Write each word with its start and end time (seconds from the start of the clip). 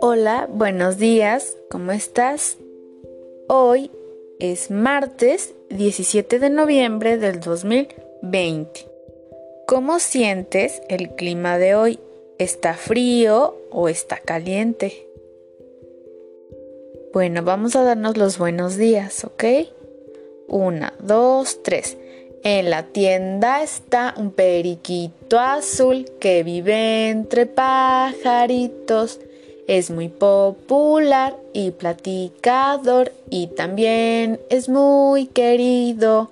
Hola, 0.00 0.48
buenos 0.50 0.98
días, 0.98 1.56
¿cómo 1.70 1.92
estás? 1.92 2.56
Hoy 3.48 3.90
es 4.38 4.70
martes 4.70 5.54
17 5.68 6.38
de 6.38 6.50
noviembre 6.50 7.18
del 7.18 7.40
2020. 7.40 8.86
¿Cómo 9.66 9.98
sientes 10.00 10.82
el 10.88 11.10
clima 11.10 11.58
de 11.58 11.74
hoy? 11.74 11.98
¿Está 12.38 12.74
frío 12.74 13.56
o 13.70 13.88
está 13.88 14.18
caliente? 14.18 15.08
Bueno, 17.12 17.42
vamos 17.42 17.76
a 17.76 17.82
darnos 17.82 18.16
los 18.16 18.38
buenos 18.38 18.76
días, 18.76 19.24
¿ok? 19.24 19.44
Una, 20.48 20.94
dos, 21.00 21.62
tres. 21.62 21.96
En 22.42 22.70
la 22.70 22.84
tienda 22.84 23.62
está 23.62 24.14
un 24.16 24.30
periquito 24.30 25.38
azul 25.38 26.06
que 26.20 26.42
vive 26.42 27.10
entre 27.10 27.44
pajaritos. 27.44 29.20
Es 29.68 29.90
muy 29.90 30.08
popular 30.08 31.36
y 31.52 31.72
platicador 31.72 33.12
y 33.28 33.48
también 33.48 34.40
es 34.48 34.70
muy 34.70 35.26
querido. 35.26 36.30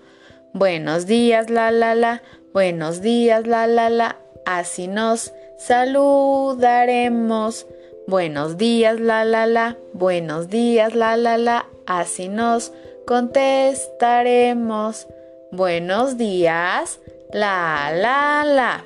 Buenos 0.55 1.07
días, 1.07 1.51
la 1.51 1.71
la 1.71 1.95
la. 1.95 2.23
Buenos 2.55 3.03
días, 3.03 3.47
la 3.47 3.67
la 3.67 3.91
la. 3.91 4.17
Así 4.47 4.89
nos 4.89 5.35
saludaremos. 5.59 7.67
Buenos 8.07 8.57
días, 8.57 8.99
la 8.99 9.27
la 9.27 9.47
la. 9.47 9.77
Buenos 9.93 10.49
días, 10.49 10.95
la 10.95 11.19
la 11.19 11.37
la. 11.37 11.67
Así 11.87 12.31
nos 12.31 12.73
contestaremos. 13.07 15.07
Buenos 15.51 16.19
días, 16.19 17.01
la, 17.33 17.91
la, 17.95 18.45
la. 18.45 18.85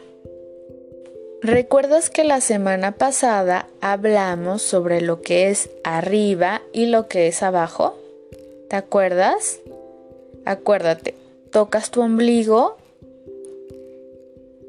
¿Recuerdas 1.40 2.08
que 2.08 2.22
la 2.22 2.40
semana 2.40 2.92
pasada 2.92 3.68
hablamos 3.80 4.62
sobre 4.62 5.00
lo 5.00 5.22
que 5.22 5.50
es 5.50 5.70
arriba 5.82 6.62
y 6.72 6.86
lo 6.86 7.08
que 7.08 7.26
es 7.26 7.42
abajo? 7.42 7.98
¿Te 8.70 8.76
acuerdas? 8.76 9.58
Acuérdate, 10.44 11.16
tocas 11.50 11.90
tu 11.90 12.00
ombligo 12.00 12.76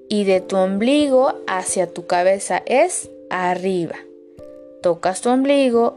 y 0.10 0.24
de 0.24 0.42
tu 0.42 0.58
ombligo 0.58 1.36
hacia 1.46 1.86
tu 1.86 2.08
cabeza 2.08 2.64
es 2.66 3.12
arriba. 3.30 3.98
Tocas 4.82 5.22
tu 5.22 5.30
ombligo 5.30 5.96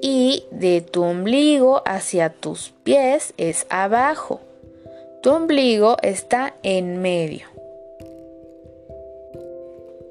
y 0.00 0.44
de 0.50 0.80
tu 0.80 1.02
ombligo 1.02 1.82
hacia 1.84 2.30
tus 2.30 2.72
pies 2.82 3.34
es 3.36 3.66
abajo. 3.68 4.40
Tu 5.22 5.30
ombligo 5.30 5.96
está 6.02 6.54
en 6.62 7.02
medio. 7.02 7.46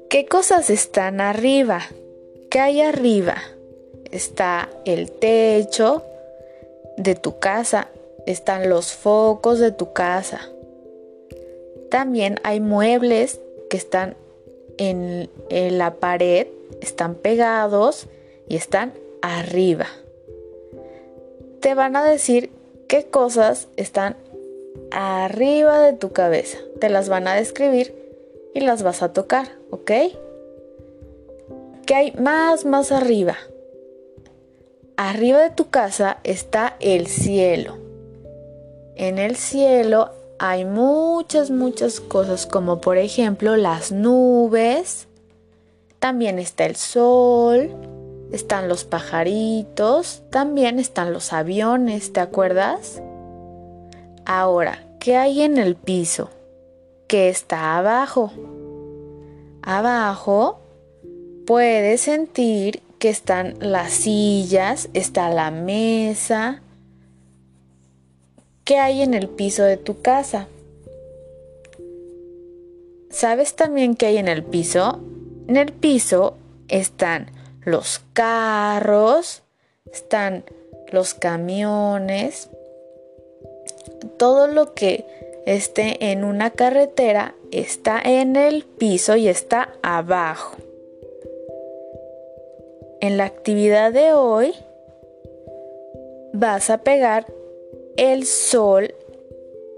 ¿Qué 0.08 0.26
cosas 0.26 0.70
están 0.70 1.20
arriba? 1.20 1.80
¿Qué 2.48 2.60
hay 2.60 2.80
arriba? 2.80 3.34
Está 4.12 4.68
el 4.84 5.10
techo 5.10 6.04
de 6.96 7.16
tu 7.16 7.40
casa, 7.40 7.88
están 8.24 8.70
los 8.70 8.92
focos 8.92 9.58
de 9.58 9.72
tu 9.72 9.92
casa. 9.92 10.48
También 11.90 12.38
hay 12.44 12.60
muebles 12.60 13.40
que 13.68 13.78
están 13.78 14.16
en, 14.78 15.28
en 15.48 15.78
la 15.78 15.94
pared, 15.94 16.46
están 16.80 17.16
pegados 17.16 18.06
y 18.48 18.54
están 18.54 18.92
arriba. 19.22 19.88
Te 21.58 21.74
van 21.74 21.96
a 21.96 22.04
decir 22.04 22.52
qué 22.86 23.06
cosas 23.06 23.66
están 23.76 24.16
arriba 24.90 25.80
de 25.80 25.92
tu 25.92 26.12
cabeza. 26.12 26.58
Te 26.80 26.88
las 26.88 27.08
van 27.08 27.28
a 27.28 27.34
describir 27.34 27.94
y 28.54 28.60
las 28.60 28.82
vas 28.82 29.02
a 29.02 29.12
tocar, 29.12 29.48
¿ok? 29.70 29.90
¿Qué 31.86 31.94
hay 31.94 32.12
más, 32.12 32.64
más 32.64 32.92
arriba? 32.92 33.36
Arriba 34.96 35.40
de 35.40 35.50
tu 35.50 35.70
casa 35.70 36.18
está 36.24 36.76
el 36.80 37.06
cielo. 37.06 37.78
En 38.96 39.18
el 39.18 39.36
cielo 39.36 40.10
hay 40.38 40.64
muchas, 40.64 41.50
muchas 41.50 42.00
cosas 42.00 42.46
como 42.46 42.80
por 42.80 42.98
ejemplo 42.98 43.56
las 43.56 43.92
nubes. 43.92 45.08
También 45.98 46.38
está 46.38 46.66
el 46.66 46.76
sol. 46.76 47.70
Están 48.30 48.68
los 48.68 48.84
pajaritos. 48.84 50.22
También 50.30 50.78
están 50.78 51.12
los 51.12 51.32
aviones, 51.32 52.12
¿te 52.12 52.20
acuerdas? 52.20 53.02
Ahora, 54.32 54.78
¿qué 55.00 55.16
hay 55.16 55.42
en 55.42 55.58
el 55.58 55.74
piso? 55.74 56.30
¿Qué 57.08 57.28
está 57.28 57.76
abajo? 57.76 58.30
Abajo 59.60 60.60
puedes 61.48 62.02
sentir 62.02 62.80
que 63.00 63.08
están 63.08 63.56
las 63.58 63.90
sillas, 63.90 64.88
está 64.94 65.30
la 65.30 65.50
mesa. 65.50 66.62
¿Qué 68.62 68.78
hay 68.78 69.02
en 69.02 69.14
el 69.14 69.28
piso 69.28 69.64
de 69.64 69.76
tu 69.76 70.00
casa? 70.00 70.46
¿Sabes 73.10 73.56
también 73.56 73.96
qué 73.96 74.06
hay 74.06 74.18
en 74.18 74.28
el 74.28 74.44
piso? 74.44 75.00
En 75.48 75.56
el 75.56 75.72
piso 75.72 76.36
están 76.68 77.32
los 77.62 78.00
carros, 78.12 79.42
están 79.92 80.44
los 80.92 81.14
camiones, 81.14 82.48
todo 84.20 84.48
lo 84.48 84.74
que 84.74 85.06
esté 85.46 86.10
en 86.12 86.24
una 86.24 86.50
carretera 86.50 87.34
está 87.52 88.02
en 88.04 88.36
el 88.36 88.64
piso 88.64 89.16
y 89.16 89.28
está 89.28 89.72
abajo. 89.80 90.58
En 93.00 93.16
la 93.16 93.24
actividad 93.24 93.94
de 93.94 94.12
hoy 94.12 94.52
vas 96.34 96.68
a 96.68 96.82
pegar 96.82 97.32
el 97.96 98.26
sol 98.26 98.94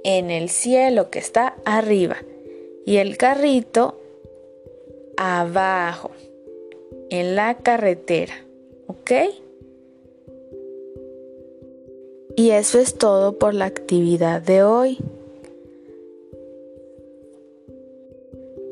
en 0.03 0.33
el 0.33 0.49
cielo 0.49 1.09
que 1.09 1.21
está 1.21 1.55
arriba 1.65 2.17
y 2.85 2.97
el 2.97 3.17
carrito 3.19 4.01
abajo 5.17 6.11
en 7.11 7.37
la 7.37 7.59
carretera. 7.59 8.35
¿Ok? 8.89 9.13
Y 12.37 12.51
eso 12.51 12.79
es 12.79 12.97
todo 12.97 13.39
por 13.39 13.55
la 13.55 13.67
actividad 13.67 14.41
de 14.41 14.63
hoy. 14.63 14.99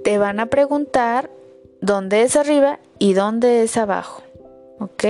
Te 0.04 0.18
van 0.18 0.40
a 0.40 0.46
preguntar 0.46 1.30
dónde 1.80 2.22
es 2.22 2.36
arriba 2.36 2.78
y 2.98 3.12
dónde 3.12 3.62
es 3.62 3.76
abajo. 3.76 4.22
¿Ok? 4.78 5.04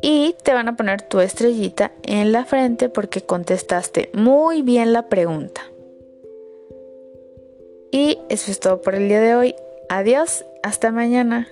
Y 0.00 0.36
te 0.42 0.52
van 0.52 0.68
a 0.68 0.76
poner 0.76 1.02
tu 1.02 1.20
estrellita 1.20 1.92
en 2.02 2.32
la 2.32 2.44
frente 2.44 2.88
porque 2.88 3.22
contestaste 3.22 4.10
muy 4.14 4.62
bien 4.62 4.92
la 4.92 5.08
pregunta. 5.08 5.62
Y 7.90 8.18
eso 8.28 8.50
es 8.50 8.60
todo 8.60 8.80
por 8.80 8.94
el 8.94 9.08
día 9.08 9.20
de 9.20 9.34
hoy. 9.34 9.54
Adiós, 9.88 10.44
hasta 10.62 10.92
mañana. 10.92 11.48